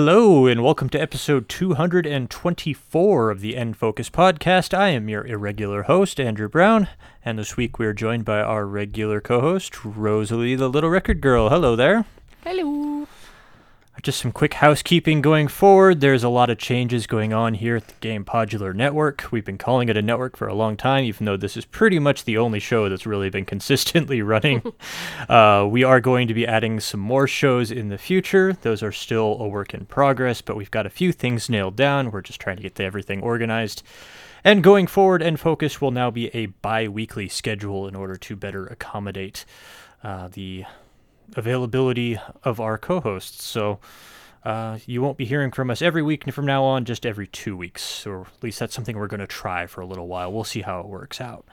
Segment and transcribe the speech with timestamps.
[0.00, 4.72] Hello, and welcome to episode 224 of the N Focus podcast.
[4.72, 6.86] I am your irregular host, Andrew Brown,
[7.24, 11.20] and this week we are joined by our regular co host, Rosalie the Little Record
[11.20, 11.48] Girl.
[11.48, 12.04] Hello there.
[12.44, 13.08] Hello.
[14.00, 16.00] Just some quick housekeeping going forward.
[16.00, 19.26] There's a lot of changes going on here at the Game Podular Network.
[19.32, 21.98] We've been calling it a network for a long time, even though this is pretty
[21.98, 24.62] much the only show that's really been consistently running.
[25.28, 28.52] uh, we are going to be adding some more shows in the future.
[28.62, 32.12] Those are still a work in progress, but we've got a few things nailed down.
[32.12, 33.82] We're just trying to get everything organized.
[34.44, 38.36] And going forward, N Focus will now be a bi weekly schedule in order to
[38.36, 39.44] better accommodate
[40.04, 40.64] uh, the
[41.36, 43.44] availability of our co-hosts.
[43.44, 43.78] So
[44.44, 47.56] uh, you won't be hearing from us every week from now on, just every two
[47.56, 50.32] weeks, or at least that's something we're going to try for a little while.
[50.32, 51.44] We'll see how it works out.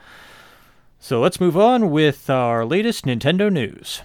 [0.98, 4.02] So let's move on with our latest Nintendo news.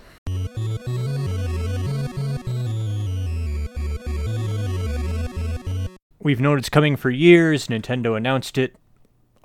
[6.24, 7.68] We've known it's coming for years.
[7.68, 8.76] Nintendo announced it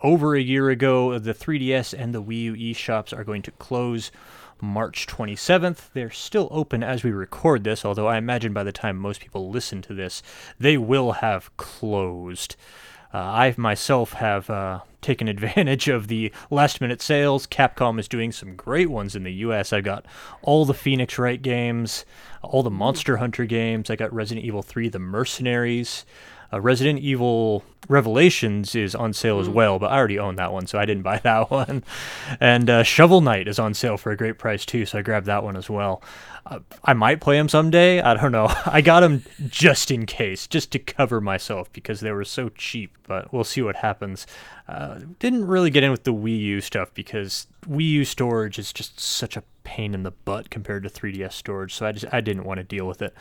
[0.03, 1.19] over a year ago.
[1.19, 4.13] The 3DS and the Wii U eShops are going to close
[4.61, 5.93] March 27th.
[5.93, 9.51] They're still open as we record this, although I imagine by the time most people
[9.51, 10.23] listen to this,
[10.59, 12.57] they will have closed.
[13.13, 17.47] Uh, I myself have uh, taken advantage of the last minute sales.
[17.47, 19.73] Capcom is doing some great ones in the US.
[19.73, 20.05] I got
[20.43, 22.05] all the Phoenix Wright games,
[22.43, 23.91] all the Monster Hunter games.
[23.91, 26.05] I got Resident Evil 3 The Mercenaries.
[26.53, 30.67] Uh, Resident Evil Revelations is on sale as well, but I already own that one,
[30.67, 31.85] so I didn't buy that one.
[32.41, 35.27] And uh, Shovel Knight is on sale for a great price too, so I grabbed
[35.27, 36.03] that one as well.
[36.45, 38.01] Uh, I might play them someday.
[38.01, 38.53] I don't know.
[38.67, 42.97] I got them just in case, just to cover myself because they were so cheap.
[43.07, 44.27] But we'll see what happens.
[44.69, 48.73] Uh, didn't really get in with the Wii U stuff because Wii U storage is
[48.73, 52.21] just such a pain in the butt compared to 3DS storage, so I just I
[52.21, 53.13] didn't want to deal with it.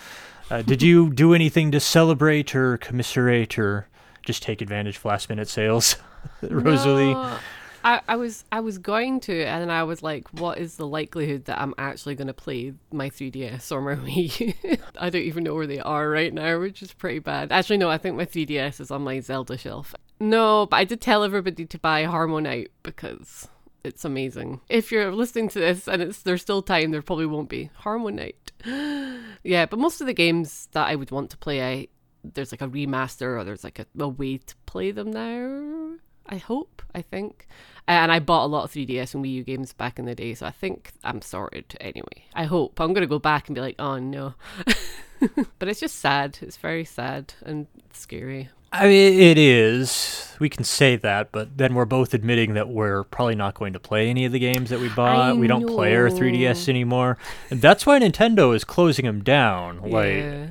[0.52, 3.88] Uh, did you do anything to celebrate or commiserate or
[4.24, 5.98] just take advantage of last minute sales,
[6.44, 7.14] Rosalie?
[7.14, 7.38] No,
[7.84, 11.46] I, I was I was going to, and I was like, what is the likelihood
[11.46, 14.80] that I'm actually going to play my 3DS or my Wii?
[15.00, 17.52] I don't even know where they are right now, which is pretty bad.
[17.52, 19.96] Actually, no, I think my 3DS is on my Zelda shelf.
[20.20, 23.50] No, but I did tell everybody to buy HarmoKnight because
[23.86, 24.62] it's amazing.
[24.70, 29.24] If you're listening to this and it's there's still time, there probably won't be HarmoKnight.
[29.44, 31.88] yeah, but most of the games that I would want to play, I
[32.34, 35.98] there's like a remaster or there's like a, a way to play them now.
[36.28, 37.48] I hope, I think.
[37.88, 40.34] And I bought a lot of 3DS and Wii U games back in the day,
[40.34, 42.26] so I think I'm sorted anyway.
[42.34, 42.80] I hope.
[42.80, 44.34] I'm going to go back and be like, oh no.
[45.60, 46.40] but it's just sad.
[46.42, 48.50] It's very sad and scary.
[48.80, 50.36] I mean, it is.
[50.40, 53.80] We can say that, but then we're both admitting that we're probably not going to
[53.80, 55.18] play any of the games that we bought.
[55.18, 57.18] I we don't play our 3DS anymore.
[57.50, 59.80] And that's why Nintendo is closing them down.
[59.82, 60.48] Like, yeah.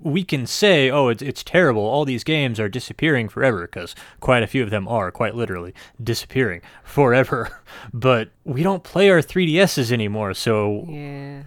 [0.00, 1.82] we can say, oh, it's, it's terrible.
[1.82, 5.74] All these games are disappearing forever, because quite a few of them are, quite literally,
[6.02, 7.60] disappearing forever.
[7.92, 11.42] But we don't play our 3DSs anymore, so Yeah.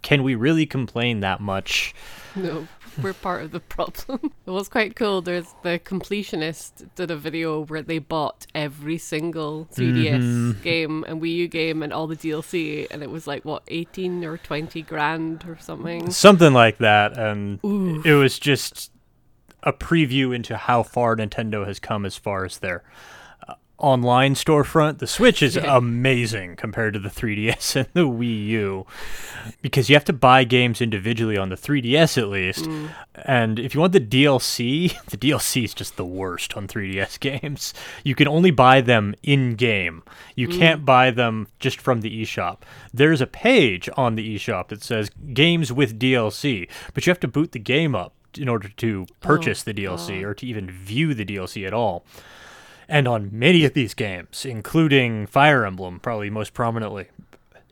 [0.00, 1.94] can we really complain that much?
[2.34, 2.66] No,
[3.02, 4.32] we're part of the problem.
[4.46, 5.20] it was quite cool.
[5.22, 10.62] There's the completionist did a video where they bought every single 3DS Mhm.
[10.62, 14.24] game and Wii U game and all the DLC, and it was like what 18
[14.24, 16.10] or 20 grand or something.
[16.10, 17.16] Something like that.
[17.18, 18.02] And Ooh.
[18.04, 18.90] it was just
[19.62, 22.82] a preview into how far Nintendo has come as far as their
[23.78, 24.98] online storefront.
[24.98, 28.86] The Switch is amazing compared to the 3DS and the Wii U
[29.62, 32.64] because you have to buy games individually on the 3DS at least.
[32.64, 32.90] Mm.
[33.24, 37.74] And if you want the DLC, the DLC is just the worst on 3DS games.
[38.04, 40.02] You can only buy them in game.
[40.34, 42.58] You can't buy them just from the eShop.
[42.92, 47.28] There's a page on the eShop that says games with DLC, but you have to
[47.28, 51.24] boot the game up in order to purchase the DLC or to even view the
[51.24, 52.04] DLC at all.
[52.88, 57.08] And on many of these games, including Fire Emblem, probably most prominently,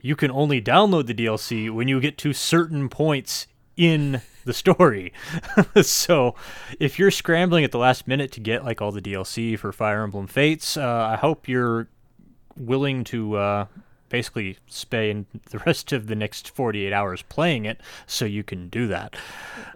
[0.03, 3.47] you can only download the DLC when you get to certain points
[3.77, 5.13] in the story.
[5.83, 6.35] so,
[6.79, 10.03] if you're scrambling at the last minute to get like all the DLC for Fire
[10.03, 11.89] Emblem Fates, uh, I hope you're
[12.57, 13.67] willing to uh,
[14.09, 18.87] basically spend the rest of the next 48 hours playing it so you can do
[18.89, 19.17] that.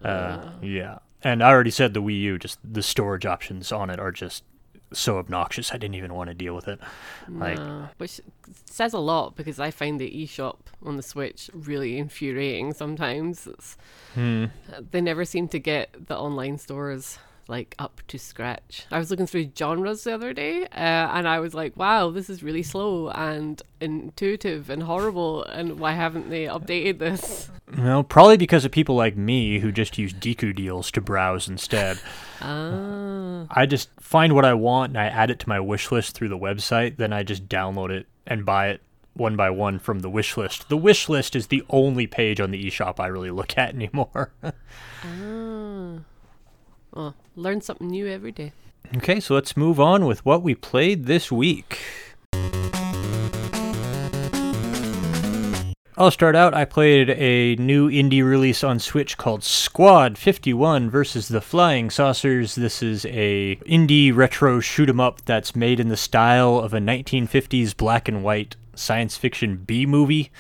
[0.03, 0.99] Uh, yeah.
[1.23, 4.45] And I already said the Wii U, just the storage options on it are just
[4.93, 5.73] so obnoxious.
[5.73, 6.81] I didn't even want to deal with it.
[7.29, 8.21] Like, No, which
[8.65, 13.47] says a lot because I find the eShop on the Switch really infuriating sometimes.
[13.47, 13.77] It's,
[14.15, 14.47] hmm.
[14.91, 18.87] they never seem to get the online stores like up to scratch.
[18.91, 22.31] I was looking through genres the other day, uh, and I was like, "Wow, this
[22.31, 27.51] is really slow and intuitive and horrible." And why haven't they updated this?
[27.79, 32.01] Well, probably because of people like me who just use Deku deals to browse instead.
[32.41, 36.15] Ah, I just find what I want and I add it to my wish list
[36.15, 36.97] through the website.
[36.97, 38.83] Then I just download it and buy it
[39.15, 40.69] one by one from the wish list.
[40.69, 44.33] The wish list is the only page on the eShop I really look at anymore.
[44.43, 44.53] ah.
[46.93, 48.53] Well, learn something new every day.
[48.97, 51.79] okay, so let's move on with what we played this week.
[55.97, 56.55] I'll start out.
[56.55, 62.55] I played a new indie release on Switch called Squad 51 versus the Flying Saucers.
[62.55, 66.81] This is a indie retro shoot 'em up that's made in the style of a
[66.81, 70.31] 1950s black and white science fiction B movie.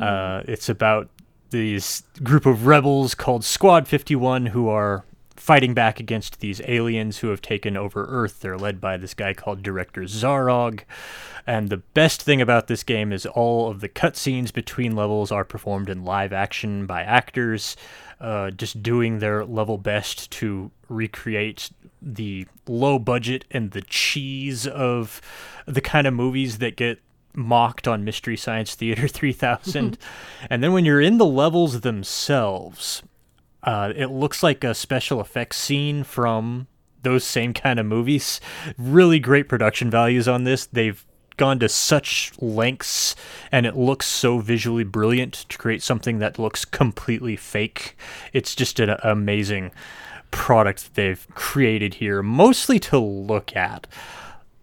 [0.00, 1.10] Uh, it's about
[1.50, 5.04] these group of rebels called Squad 51 who are
[5.46, 8.40] fighting back against these aliens who have taken over Earth.
[8.40, 10.80] They're led by this guy called Director Zarog.
[11.46, 15.44] And the best thing about this game is all of the cutscenes between levels are
[15.44, 17.76] performed in live action by actors,
[18.20, 21.70] uh, just doing their level best to recreate
[22.02, 25.20] the low budget and the cheese of
[25.64, 26.98] the kind of movies that get
[27.34, 29.96] mocked on Mystery Science Theater 3000.
[30.50, 33.04] and then when you're in the levels themselves,
[33.66, 36.68] uh, it looks like a special effects scene from
[37.02, 38.40] those same kind of movies.
[38.78, 40.66] Really great production values on this.
[40.66, 41.04] They've
[41.36, 43.14] gone to such lengths
[43.52, 47.96] and it looks so visually brilliant to create something that looks completely fake.
[48.32, 49.72] It's just an amazing
[50.30, 53.86] product that they've created here, mostly to look at.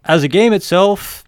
[0.06, 1.24] As a game itself,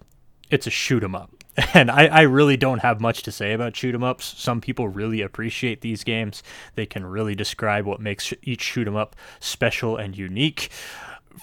[0.49, 1.34] it's a shoot 'em up.
[1.73, 4.33] And I, I really don't have much to say about shoot 'em ups.
[4.37, 6.43] Some people really appreciate these games.
[6.75, 10.69] They can really describe what makes each shoot 'em up special and unique.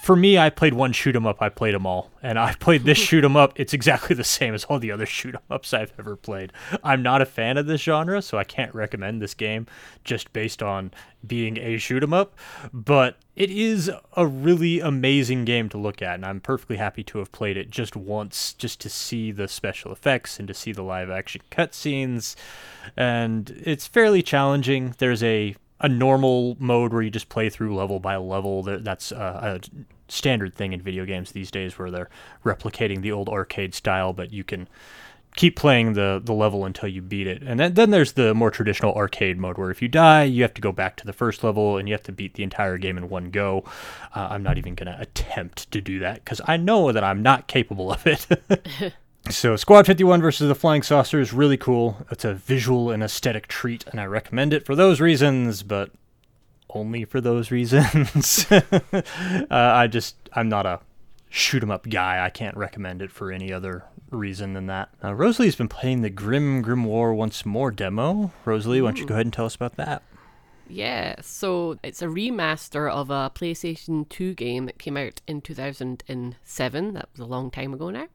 [0.01, 1.41] For me, I played one shoot 'em up.
[1.41, 3.53] I played them all, and I played this shoot 'em up.
[3.55, 6.51] It's exactly the same as all the other shoot 'em ups I've ever played.
[6.83, 9.67] I'm not a fan of this genre, so I can't recommend this game
[10.03, 10.91] just based on
[11.25, 12.37] being a shoot 'em up.
[12.73, 17.19] But it is a really amazing game to look at, and I'm perfectly happy to
[17.19, 20.83] have played it just once, just to see the special effects and to see the
[20.83, 22.35] live action cutscenes.
[22.97, 24.95] And it's fairly challenging.
[24.97, 28.63] There's a a normal mode where you just play through level by level.
[28.63, 32.09] That's uh, a standard thing in video games these days, where they're
[32.45, 34.67] replicating the old arcade style, but you can
[35.35, 37.43] keep playing the the level until you beat it.
[37.43, 40.53] And then then there's the more traditional arcade mode where if you die, you have
[40.53, 42.97] to go back to the first level and you have to beat the entire game
[42.97, 43.63] in one go.
[44.15, 47.21] Uh, I'm not even going to attempt to do that cuz I know that I'm
[47.21, 48.25] not capable of it.
[49.29, 52.05] so Squad 51 versus the Flying Saucer is really cool.
[52.11, 55.91] It's a visual and aesthetic treat and I recommend it for those reasons, but
[56.69, 58.45] only for those reasons.
[58.51, 59.01] uh,
[59.49, 60.79] I just I'm not a
[61.29, 62.23] shoot 'em up guy.
[62.23, 64.89] I can't recommend it for any other reason than that.
[65.03, 68.31] Uh, Rosalie's been playing the Grim Grimoire Once More demo.
[68.45, 70.03] Rosalie, why don't you go ahead and tell us about that?
[70.69, 76.93] Yeah, so it's a remaster of a PlayStation 2 game that came out in 2007.
[76.93, 78.07] That was a long time ago now.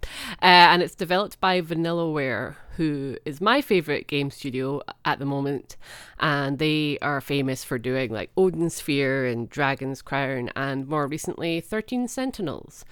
[0.43, 5.77] Uh, and it's developed by Vanillaware, who is my favorite game studio at the moment.
[6.19, 11.61] And they are famous for doing like Odin Sphere and Dragon's Crown, and more recently,
[11.61, 12.85] 13 Sentinels,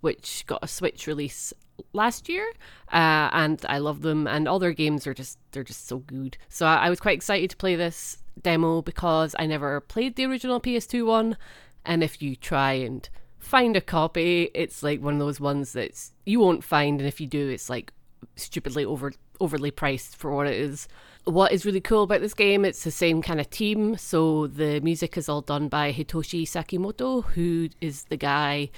[0.00, 1.52] which got a Switch release
[1.92, 2.46] last year
[2.92, 6.36] uh, and i love them and all their games are just they're just so good
[6.48, 10.24] so I, I was quite excited to play this demo because i never played the
[10.24, 11.36] original ps2 one.
[11.86, 13.06] And if you try and
[13.38, 17.20] find a copy it's like one of those ones that you won't find and if
[17.20, 17.92] you do it's like
[18.36, 20.88] stupidly over overly priced for what it is.
[21.24, 23.96] What is really cool about this game it's the same kind of team.
[23.96, 28.70] So the music is all done by hitoshi sakimoto who is the guy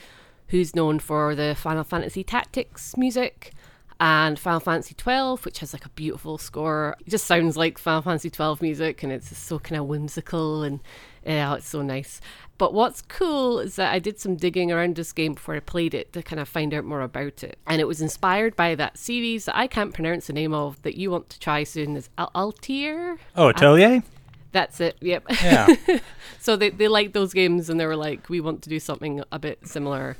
[0.49, 3.53] who's known for the Final Fantasy Tactics music
[3.99, 6.97] and Final Fantasy 12, which has like a beautiful score.
[7.01, 10.63] It just sounds like Final Fantasy 12 music and it's just so kind of whimsical
[10.63, 10.81] and
[11.25, 12.21] yeah, it's so nice.
[12.59, 15.95] But what's cool is that I did some digging around this game before I played
[15.95, 17.59] it to kind of find out more about it.
[17.67, 20.97] And it was inspired by that series that I can't pronounce the name of that
[20.97, 23.19] you want to try soon is Al- Altair.
[23.35, 24.03] Oh, Atelier?
[24.53, 24.97] That's it.
[25.01, 25.25] Yep.
[25.43, 25.75] Yeah.
[26.41, 29.23] so they, they liked those games and they were like, we want to do something
[29.31, 30.17] a bit similar.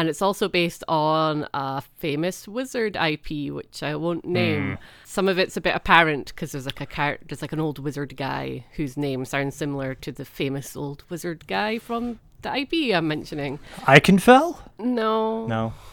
[0.00, 4.32] And it's also based on a famous wizard IP, which I won't hmm.
[4.32, 4.78] name.
[5.04, 7.78] Some of it's a bit apparent because there's like a char- there's like an old
[7.78, 12.94] wizard guy whose name sounds similar to the famous old wizard guy from the IP
[12.96, 13.58] I'm mentioning.
[13.86, 14.56] I can Eichenfell?
[14.78, 15.74] No, No.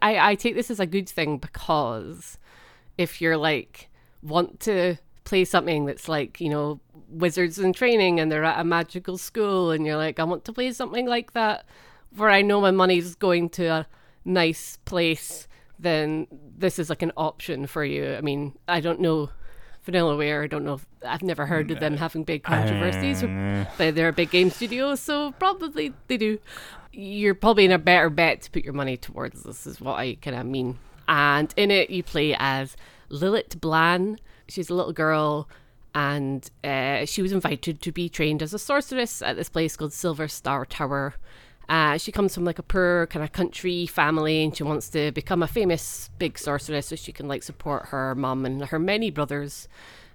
[0.00, 2.38] I, I take this as a good thing because
[2.96, 3.88] if you're like
[4.22, 6.78] want to play something that's like you know
[7.08, 10.52] wizards in training and they're at a magical school and you're like, I want to
[10.52, 11.66] play something like that
[12.16, 13.86] where I know my money's going to a
[14.24, 18.14] nice place, then this is like an option for you.
[18.14, 19.30] I mean, I don't know
[19.86, 20.44] Vanillaware.
[20.44, 20.74] I don't know.
[20.74, 23.22] If, I've never heard of them having big controversies,
[23.78, 26.38] but they're a big game studio, so probably they do.
[26.92, 29.66] You're probably in a better bet to put your money towards this.
[29.66, 30.78] Is what I kind of mean.
[31.08, 32.76] And in it, you play as
[33.08, 34.18] Lilith Blan.
[34.48, 35.48] She's a little girl,
[35.94, 39.92] and uh, she was invited to be trained as a sorceress at this place called
[39.92, 41.14] Silver Star Tower.
[41.68, 45.10] Uh, she comes from like a poor kind of country family and she wants to
[45.12, 49.10] become a famous big sorceress so she can like support her mum and her many
[49.10, 49.68] brothers.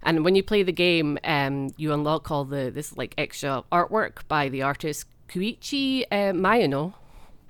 [0.04, 4.28] And when you play the game, um, you unlock all the this like extra artwork
[4.28, 6.94] by the artist Koichi uh, Mayano.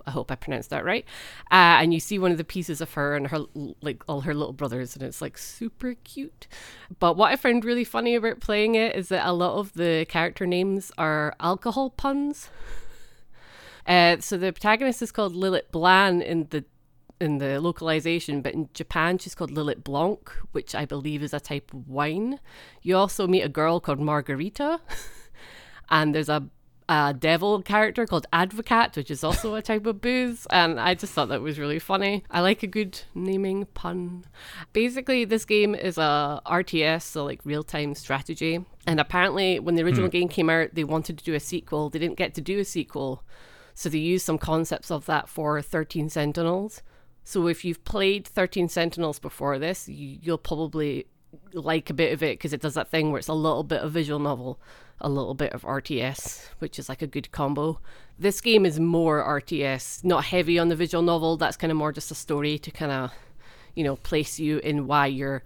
[0.05, 1.05] I hope I pronounced that right.
[1.51, 3.46] Uh, and you see one of the pieces of her and her
[3.81, 6.48] like all her little brothers, and it's like super cute.
[7.00, 10.05] But what I found really funny about playing it is that a lot of the
[10.10, 12.50] character names are alcohol puns.
[13.85, 16.65] Uh, so the protagonist is called Lilith Blan in the
[17.21, 21.39] in the localization, but in Japan she's called Lilith Blanc, which I believe is a
[21.39, 22.39] type of wine.
[22.81, 24.81] You also meet a girl called Margarita,
[25.89, 26.50] and there's a,
[26.89, 30.47] a devil character called Advocat, which is also a type of booze.
[30.50, 32.23] And I just thought that was really funny.
[32.31, 34.25] I like a good naming pun.
[34.73, 38.65] Basically, this game is a RTS, so like real time strategy.
[38.88, 40.17] And apparently, when the original hmm.
[40.17, 41.91] game came out, they wanted to do a sequel.
[41.91, 43.23] They didn't get to do a sequel
[43.74, 46.82] so they use some concepts of that for 13 Sentinels.
[47.24, 51.06] So if you've played 13 Sentinels before this, you, will probably
[51.54, 53.82] like a bit of it because it does that thing where it's a little bit
[53.82, 54.60] of visual novel,
[55.00, 57.80] a little bit of RTS, which is like a good combo.
[58.20, 61.38] This game is more RTS, not heavy on the visual novel.
[61.38, 63.12] That's kind of more just a story to kind of,
[63.75, 65.44] you know, place you in why you're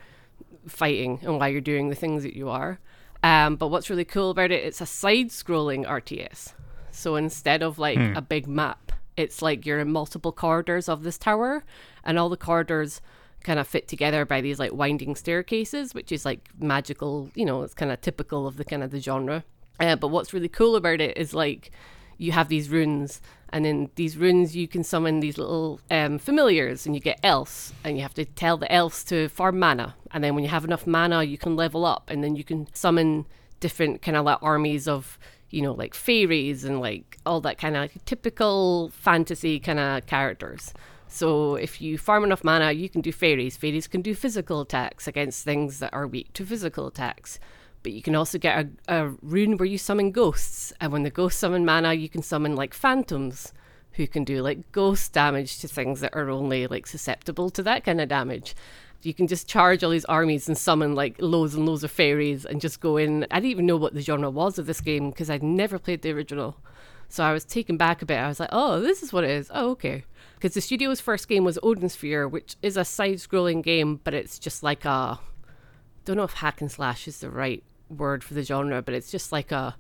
[0.68, 2.80] fighting and why you're doing the things that you are.
[3.24, 6.54] Um, but what's really cool about it, it's a side scrolling RTS.
[6.96, 8.16] So instead of like hmm.
[8.16, 11.64] a big map, it's like you're in multiple corridors of this tower,
[12.04, 13.02] and all the corridors
[13.44, 17.30] kind of fit together by these like winding staircases, which is like magical.
[17.36, 19.44] You know, it's kind of typical of the kind of the genre.
[19.80, 21.72] Uh, but what's really cool about it is like
[22.18, 26.86] you have these runes, and in these runes you can summon these little um, familiars,
[26.86, 30.24] and you get elves, and you have to tell the elves to farm mana, and
[30.24, 33.26] then when you have enough mana, you can level up, and then you can summon
[33.60, 35.18] different kind of like armies of
[35.56, 40.74] you know, like fairies and like all that kind of typical fantasy kind of characters.
[41.08, 43.56] So if you farm enough mana, you can do fairies.
[43.56, 47.40] Fairies can do physical attacks against things that are weak to physical attacks.
[47.84, 50.74] But you can also get a, a rune where you summon ghosts.
[50.82, 53.54] And when the ghosts summon mana, you can summon like phantoms
[53.94, 57.86] who can do like ghost damage to things that are only like susceptible to that
[57.86, 58.56] kind of damage
[59.06, 62.46] you can just charge all these armies and summon like loads and loads of fairies
[62.46, 63.26] and just go in.
[63.32, 66.02] I didn't even know what the genre was of this game because I'd never played
[66.02, 66.58] the original.
[67.08, 68.18] So I was taken back a bit.
[68.18, 69.52] I was like, oh, this is what it is.
[69.54, 70.04] Oh, okay.
[70.36, 74.14] Because the studio's first game was Odin Sphere, which is a side scrolling game, but
[74.14, 75.20] it's just like a.
[76.04, 79.12] Don't know if hack and slash is the right word for the genre, but it's
[79.12, 79.76] just like a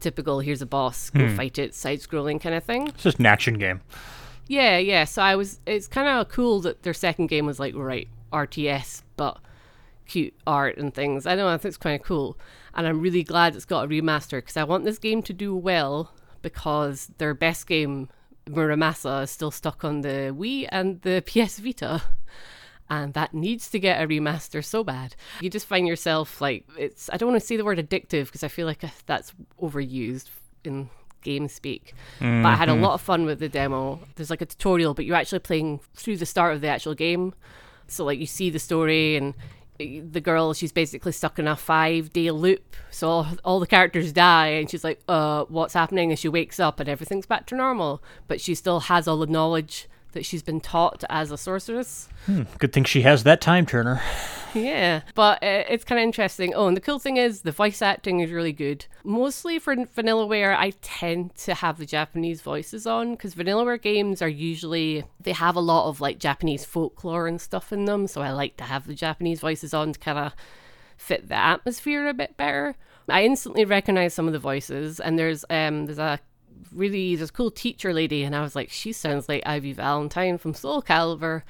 [0.00, 1.36] typical here's a boss, go hmm.
[1.36, 2.88] fight it, side scrolling kind of thing.
[2.88, 3.80] It's just an action game.
[4.48, 5.04] Yeah, yeah.
[5.04, 5.60] So I was.
[5.66, 9.38] It's kind of cool that their second game was like, right, RTS, but
[10.06, 11.26] cute art and things.
[11.26, 12.38] I know, I think it's kind of cool.
[12.74, 15.54] And I'm really glad it's got a remaster because I want this game to do
[15.54, 18.08] well because their best game,
[18.48, 22.02] Muramasa, is still stuck on the Wii and the PS Vita.
[22.88, 25.16] And that needs to get a remaster so bad.
[25.40, 28.44] You just find yourself like, it's, I don't want to say the word addictive because
[28.44, 30.28] I feel like that's overused
[30.62, 30.88] in
[31.22, 31.94] game speak.
[32.20, 32.42] Mm-hmm.
[32.44, 32.84] But I had a mm-hmm.
[32.84, 34.00] lot of fun with the demo.
[34.14, 37.34] There's like a tutorial, but you're actually playing through the start of the actual game.
[37.88, 39.34] So like you see the story and
[39.78, 42.76] the girl she's basically stuck in a five day loop.
[42.90, 46.10] So all, all, the characters die and she's like uh what's happening?
[46.10, 49.26] And she wakes up and everything's back to normal but she still has all the
[49.26, 52.08] knowledge that she's been taught as a sorceress.
[52.24, 54.00] Hmm, good thing she has that time turner.
[54.54, 56.54] yeah, but uh, it's kind of interesting.
[56.54, 58.86] Oh, and the cool thing is the voice acting is really good.
[59.04, 64.28] Mostly for Vanillaware, I tend to have the Japanese voices on because Vanillaware games are
[64.28, 68.32] usually they have a lot of like Japanese folklore and stuff in them, so I
[68.32, 70.32] like to have the Japanese voices on to kind of
[70.96, 72.74] fit the atmosphere a bit better.
[73.08, 76.18] I instantly recognize some of the voices, and there's um there's a
[76.72, 80.54] really this cool teacher lady, and I was like, she sounds like Ivy Valentine from
[80.54, 81.42] Soul Calibur,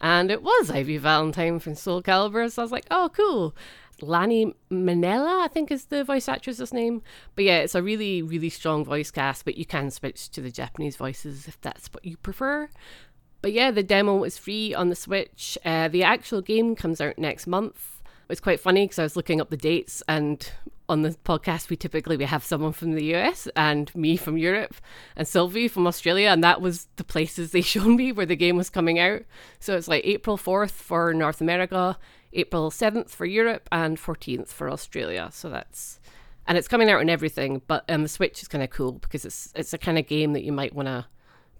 [0.00, 2.50] and it was Ivy Valentine from Soul Calibur.
[2.50, 3.54] So I was like, oh, cool.
[4.02, 7.02] Lani Minella, I think is the voice actress's name.
[7.36, 10.50] But yeah, it's a really, really strong voice cast, but you can switch to the
[10.50, 12.68] Japanese voices if that's what you prefer.
[13.40, 15.58] But yeah, the demo is free on the Switch.
[15.64, 18.00] Uh, the actual game comes out next month.
[18.28, 20.50] It's quite funny because I was looking up the dates and
[20.88, 24.74] on the podcast we typically we have someone from the US and me from Europe
[25.16, 28.56] and Sylvie from Australia and that was the places they showed me where the game
[28.56, 29.22] was coming out.
[29.60, 31.98] So it's like April 4th for North America,
[32.32, 35.30] April 7th for Europe and 14th for Australia.
[35.32, 36.00] So that's
[36.46, 39.24] and it's coming out on everything, but um, the Switch is kind of cool because
[39.24, 41.06] it's it's a kind of game that you might want to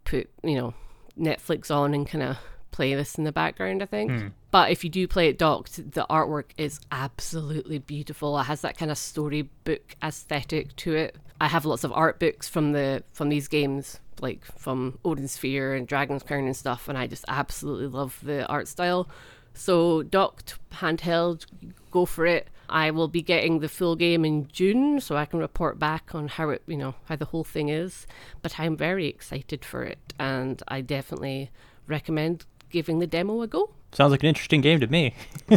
[0.04, 0.74] put, you know,
[1.18, 2.36] Netflix on and kind of
[2.74, 4.10] play this in the background, I think.
[4.10, 4.32] Mm.
[4.50, 8.36] But if you do play it docked, the artwork is absolutely beautiful.
[8.38, 11.16] It has that kind of storybook aesthetic to it.
[11.40, 15.74] I have lots of art books from the from these games, like from Odin Sphere
[15.74, 19.08] and Dragon's Crown and stuff, and I just absolutely love the art style.
[19.52, 21.46] So docked, handheld,
[21.92, 22.48] go for it.
[22.68, 26.26] I will be getting the full game in June, so I can report back on
[26.26, 28.06] how it, you know, how the whole thing is.
[28.42, 31.50] But I'm very excited for it, and I definitely
[31.86, 33.70] recommend giving the demo a go.
[33.92, 35.14] Sounds like an interesting game to me.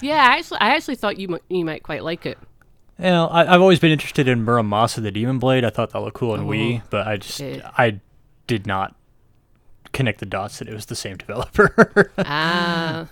[0.00, 2.38] yeah, I actually, I actually thought you might, you might quite like it.
[2.98, 5.64] You know, I, have always been interested in Muramasa the Demon Blade.
[5.64, 8.00] I thought that looked cool in oh, Wii, but I just it, I
[8.46, 8.94] did not
[9.92, 12.12] connect the dots that it was the same developer.
[12.18, 13.08] Ah.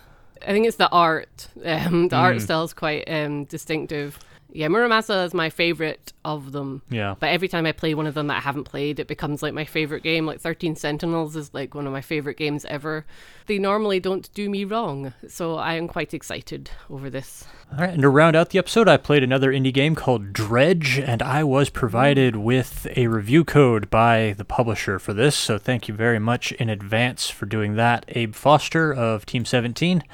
[0.47, 1.49] I think it's the art.
[1.65, 2.21] Um, the mm.
[2.21, 4.19] art style is quite um, distinctive.
[4.55, 6.83] Yeah, Muramasa is my favorite of them.
[6.91, 7.15] Yeah.
[7.19, 9.55] But every time I play one of them that I haven't played, it becomes like
[9.55, 10.27] my favorite game.
[10.27, 13.07] Like 13 Sentinels is like one of my favorite games ever.
[13.47, 17.47] They normally don't do me wrong, so I am quite excited over this.
[17.73, 20.99] All right, and to round out the episode, I played another indie game called Dredge,
[20.99, 25.89] and I was provided with a review code by the publisher for this, so thank
[25.89, 30.05] you very much in advance for doing that, Abe Foster of Team 17.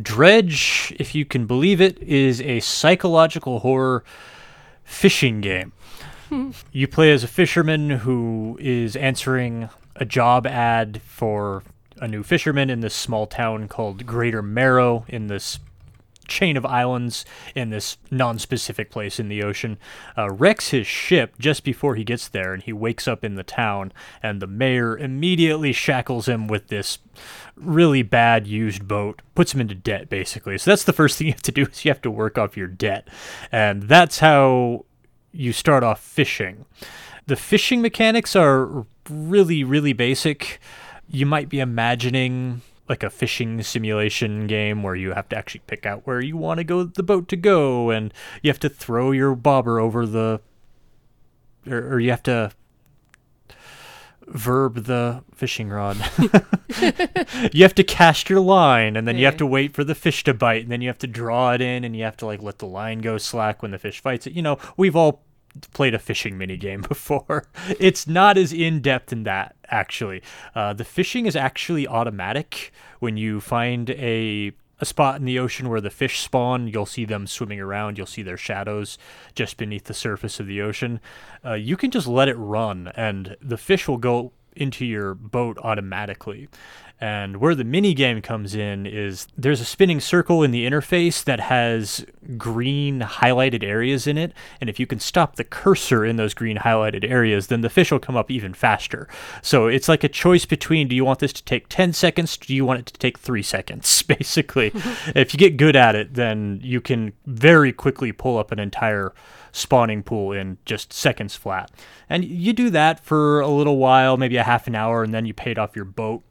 [0.00, 4.04] Dredge, if you can believe it, is a psychological horror
[4.84, 5.72] fishing game.
[6.72, 11.62] you play as a fisherman who is answering a job ad for
[11.98, 15.58] a new fisherman in this small town called Greater Marrow in this
[16.32, 19.78] chain of islands in this non-specific place in the ocean.
[20.16, 23.42] Uh, wrecks his ship just before he gets there and he wakes up in the
[23.42, 23.92] town
[24.22, 26.98] and the mayor immediately shackles him with this
[27.56, 30.58] really bad used boat puts him into debt basically.
[30.58, 32.56] So that's the first thing you have to do is you have to work off
[32.56, 33.08] your debt.
[33.50, 34.86] And that's how
[35.32, 36.64] you start off fishing.
[37.26, 40.60] The fishing mechanics are really really basic.
[41.08, 45.86] You might be imagining like a fishing simulation game where you have to actually pick
[45.86, 49.12] out where you want to go the boat to go and you have to throw
[49.12, 50.40] your bobber over the
[51.66, 52.52] or, or you have to
[54.26, 55.96] verb the fishing rod.
[57.52, 59.20] you have to cast your line and then yeah.
[59.20, 61.52] you have to wait for the fish to bite and then you have to draw
[61.52, 64.00] it in and you have to like let the line go slack when the fish
[64.00, 64.32] fights it.
[64.32, 65.22] You know, we've all
[65.72, 67.46] played a fishing mini game before.
[67.78, 70.22] It's not as in depth in that actually.
[70.54, 72.72] Uh, the fishing is actually automatic.
[73.00, 77.04] When you find a a spot in the ocean where the fish spawn, you'll see
[77.04, 77.96] them swimming around.
[77.96, 78.98] You'll see their shadows
[79.32, 81.00] just beneath the surface of the ocean.
[81.44, 85.58] Uh, you can just let it run, and the fish will go into your boat
[85.58, 86.48] automatically.
[87.02, 91.24] And where the mini game comes in is there's a spinning circle in the interface
[91.24, 92.06] that has
[92.38, 94.32] green highlighted areas in it.
[94.60, 97.90] And if you can stop the cursor in those green highlighted areas, then the fish
[97.90, 99.08] will come up even faster.
[99.42, 102.36] So it's like a choice between do you want this to take 10 seconds?
[102.36, 104.02] Do you want it to take three seconds?
[104.12, 104.70] Basically,
[105.16, 109.12] if you get good at it, then you can very quickly pull up an entire
[109.52, 111.70] spawning pool in just seconds flat.
[112.08, 115.26] And you do that for a little while, maybe a half an hour, and then
[115.26, 116.22] you paid off your boat.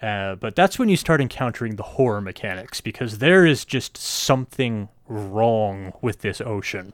[0.00, 4.88] Uh, but that's when you start encountering the horror mechanics because there is just something
[5.08, 6.92] wrong with this ocean.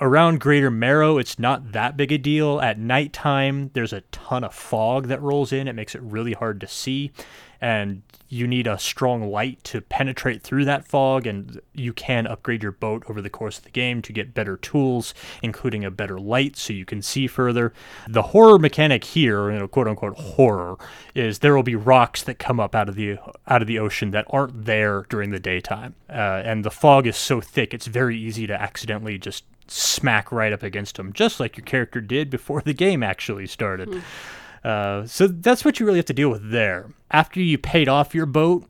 [0.00, 2.60] Around Greater Marrow, it's not that big a deal.
[2.60, 5.68] At nighttime, there's a ton of fog that rolls in.
[5.68, 7.12] It makes it really hard to see
[7.64, 12.62] and you need a strong light to penetrate through that fog and you can upgrade
[12.62, 16.20] your boat over the course of the game to get better tools including a better
[16.20, 17.72] light so you can see further
[18.06, 20.76] the horror mechanic here you know quote unquote horror
[21.14, 23.16] is there will be rocks that come up out of the
[23.48, 27.16] out of the ocean that aren't there during the daytime uh, and the fog is
[27.16, 31.56] so thick it's very easy to accidentally just smack right up against them just like
[31.56, 34.02] your character did before the game actually started mm.
[34.64, 36.90] Uh, so that's what you really have to deal with there.
[37.10, 38.66] After you paid off your boat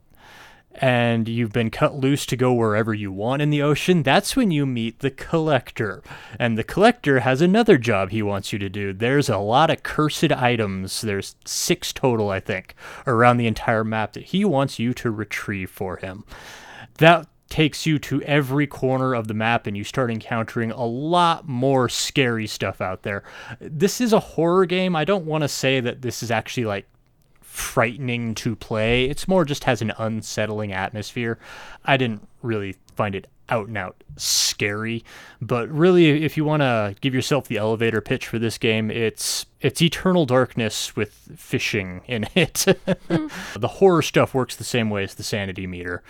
[0.74, 4.50] and you've been cut loose to go wherever you want in the ocean, that's when
[4.50, 6.02] you meet the collector.
[6.37, 8.92] And the collector has another job he wants you to do.
[8.92, 12.74] There's a lot of cursed items, there's six total, I think,
[13.07, 16.24] around the entire map that he wants you to retrieve for him.
[16.98, 21.46] That takes you to every corner of the map and you start encountering a lot
[21.46, 23.22] more scary stuff out there.
[23.61, 24.96] This is a horror game.
[24.96, 26.87] I don't want to say that this is actually like
[27.42, 29.04] frightening to play.
[29.04, 31.38] It's more just has an unsettling atmosphere.
[31.85, 35.04] I didn't really find it out and out scary,
[35.40, 39.46] but really if you want to give yourself the elevator pitch for this game, it's
[39.61, 42.66] it's eternal darkness with fishing in it.
[43.09, 43.26] Hmm.
[43.59, 46.02] the horror stuff works the same way as the sanity meter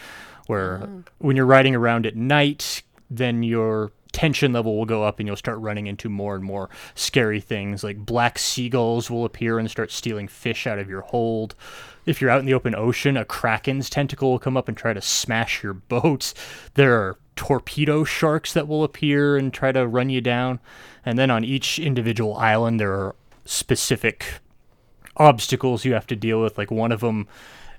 [0.46, 1.04] where oh.
[1.18, 5.36] when you're riding around at night, then your tension level will go up and you'll
[5.36, 9.90] start running into more and more scary things like black seagulls will appear and start
[9.90, 11.54] stealing fish out of your hold.
[12.06, 14.92] If you're out in the open ocean, a kraken's tentacle will come up and try
[14.92, 16.32] to smash your boat.
[16.74, 20.60] There are torpedo sharks that will appear and try to run you down.
[21.04, 24.40] And then on each individual island, there are specific
[25.16, 26.56] obstacles you have to deal with.
[26.56, 27.26] Like one of them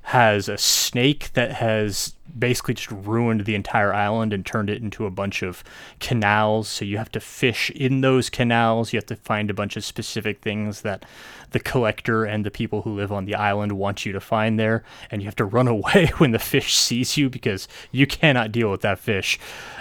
[0.06, 5.08] has a snake that has basically just ruined the entire island and turned it into
[5.08, 5.64] a bunch of
[6.00, 6.68] canals.
[6.68, 8.94] So you have to fish in those canals.
[8.94, 11.06] You have to find a bunch of specific things that
[11.52, 14.84] the collector and the people who live on the island want you to find there.
[15.10, 18.70] And you have to run away when the fish sees you because you cannot deal
[18.70, 19.40] with that fish.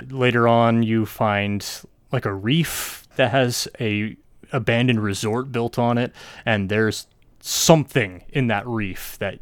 [0.08, 1.66] Later on, you find
[2.12, 4.16] like a reef that has a
[4.52, 6.12] abandoned resort built on it
[6.46, 7.08] and there's
[7.40, 9.38] something in that reef that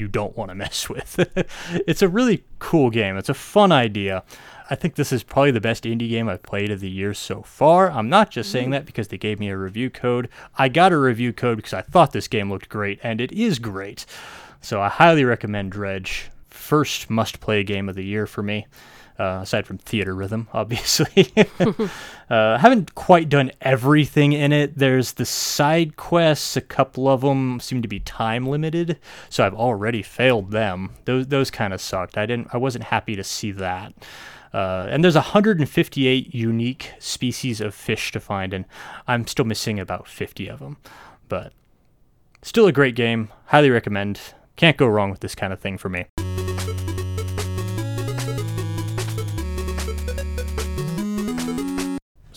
[0.00, 1.18] you don't want to mess with.
[1.86, 3.16] it's a really cool game.
[3.16, 4.24] It's a fun idea.
[4.70, 7.42] I think this is probably the best indie game I've played of the year so
[7.42, 7.90] far.
[7.90, 8.72] I'm not just saying mm-hmm.
[8.72, 10.28] that because they gave me a review code.
[10.56, 13.58] I got a review code because I thought this game looked great, and it is
[13.58, 14.06] great.
[14.60, 16.30] So I highly recommend Dredge.
[16.48, 18.66] First must play game of the year for me
[19.20, 21.30] uh, aside from Theatrhythm, obviously.
[22.30, 24.78] uh, haven't quite done everything in it.
[24.78, 26.56] There's the side quests.
[26.56, 30.94] A couple of them seem to be time limited, so I've already failed them.
[31.04, 32.16] Those those kind of sucked.
[32.16, 32.48] I didn't.
[32.52, 33.92] I wasn't happy to see that.
[34.52, 38.64] Uh, and there's 158 unique species of fish to find, and
[39.06, 40.78] I'm still missing about 50 of them.
[41.28, 41.52] But
[42.42, 43.28] still a great game.
[43.46, 44.18] Highly recommend.
[44.56, 46.06] Can't go wrong with this kind of thing for me.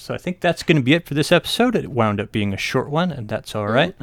[0.04, 1.78] So I think that's going to be it for this episode.
[1.78, 3.96] It wound up being a short one, and that's all right.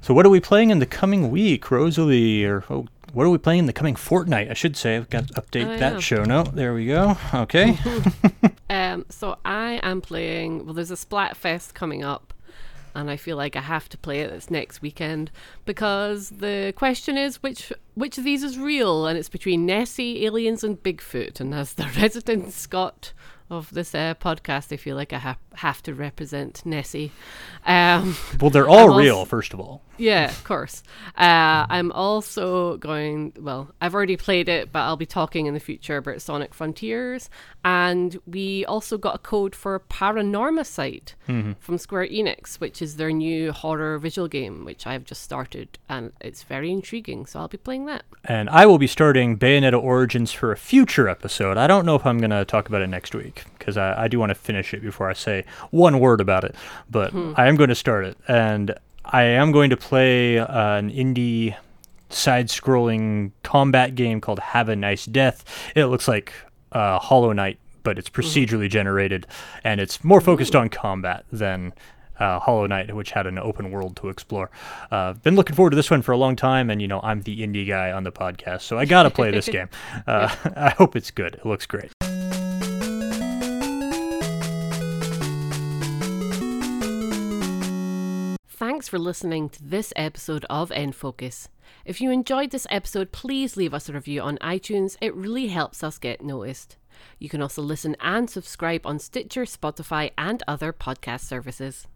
[0.00, 2.44] So what are we playing in the coming week, Rosalie?
[2.44, 4.48] Or oh, what are we playing in the coming fortnight?
[4.48, 4.94] I should say.
[4.94, 5.98] I've got to update Oh, that yeah.
[5.98, 6.54] show note.
[6.54, 7.16] There we go.
[7.34, 7.76] Okay.
[8.70, 10.64] Um, so I am playing.
[10.64, 12.32] Well, there's a Splatfest coming up,
[12.96, 14.30] and I feel like I have to play it.
[14.30, 15.30] It's next weekend
[15.64, 20.62] because the question is which which of these is real, and it's between Nessie, aliens,
[20.64, 21.40] and Bigfoot.
[21.40, 23.12] And as the resident Scot
[23.50, 27.12] of this uh, podcast, I feel like I ha- have to represent Nessie.
[27.64, 29.24] Um, well, they're all I'm real.
[29.24, 29.82] First of all.
[29.98, 30.82] yeah, of course.
[31.16, 33.32] Uh, I'm also going.
[33.38, 37.30] Well, I've already played it, but I'll be talking in the future about Sonic Frontiers.
[37.64, 41.14] And we also got a code for Paranormasight
[41.58, 46.12] from Square Enix, which is their new horror visual game, which I've just started, and
[46.20, 47.26] it's very intriguing.
[47.26, 48.04] So I'll be playing that.
[48.24, 51.56] And I will be starting Bayonetta Origins for a future episode.
[51.56, 54.08] I don't know if I'm going to talk about it next week because I, I
[54.08, 56.54] do want to finish it before I say one word about it.
[56.90, 58.16] But I am going to start it.
[58.28, 61.56] And I am going to play uh, an indie
[62.08, 65.44] side scrolling combat game called Have a Nice Death.
[65.74, 66.32] It looks like
[66.72, 69.26] uh, Hollow Knight, but it's procedurally generated
[69.64, 71.72] and it's more focused on combat than
[72.18, 74.50] uh, Hollow Knight, which had an open world to explore.
[74.90, 77.22] Uh, been looking forward to this one for a long time, and you know I'm
[77.22, 79.68] the indie guy on the podcast, so I gotta play this game.
[80.06, 81.34] Uh, I hope it's good.
[81.34, 81.95] It looks great.
[88.86, 91.48] Thanks for listening to this episode of N Focus.
[91.84, 94.96] If you enjoyed this episode, please leave us a review on iTunes.
[95.00, 96.76] It really helps us get noticed.
[97.18, 101.88] You can also listen and subscribe on Stitcher, Spotify, and other podcast services.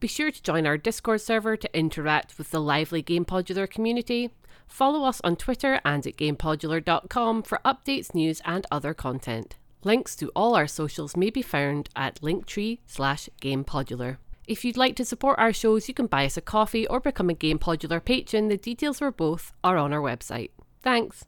[0.00, 4.28] Be sure to join our Discord server to interact with the lively GamePodular community.
[4.66, 9.56] Follow us on Twitter and at gamepodular.com for updates, news, and other content.
[9.82, 14.18] Links to all our socials may be found at linktree slash gamepodular.
[14.48, 17.28] If you'd like to support our shows, you can buy us a coffee or become
[17.28, 18.48] a Game Podular patron.
[18.48, 20.52] The details for both are on our website.
[20.82, 21.26] Thanks.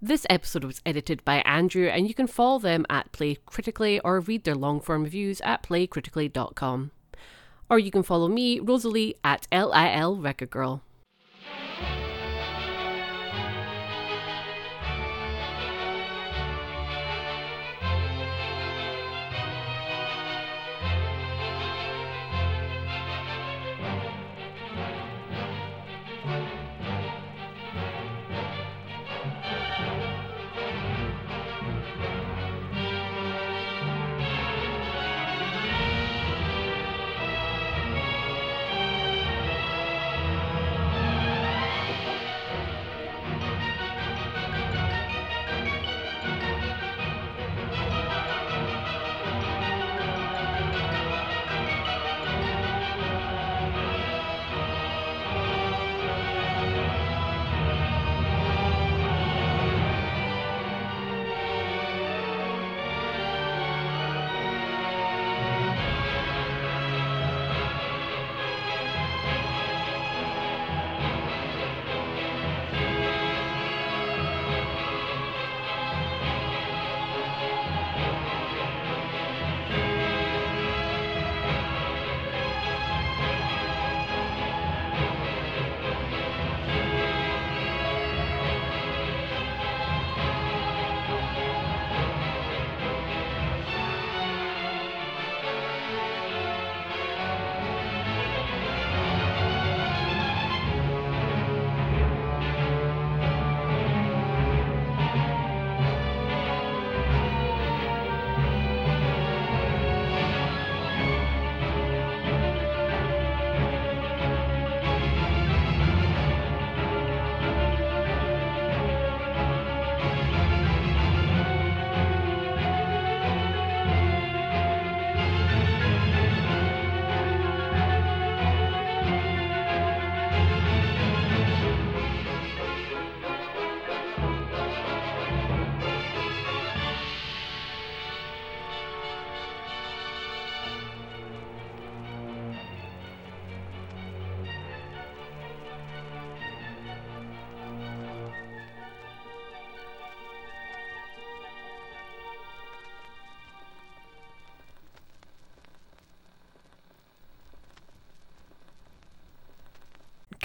[0.00, 4.20] This episode was edited by Andrew, and you can follow them at Play Critically or
[4.20, 6.90] read their long form reviews at playcritically.com.
[7.68, 10.82] Or you can follow me, Rosalie, at LIL Record Girl.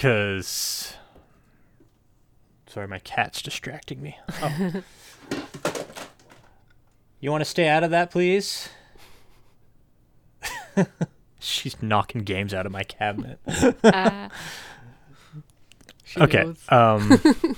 [0.01, 0.95] Because.
[2.65, 4.17] Sorry, my cat's distracting me.
[4.41, 4.81] Oh.
[7.19, 8.69] you want to stay out of that, please?
[11.39, 13.39] She's knocking games out of my cabinet.
[13.83, 14.29] Uh,
[16.03, 16.43] she okay.
[16.45, 16.57] knows.
[16.67, 17.55] Um,